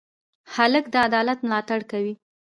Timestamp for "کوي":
1.91-2.13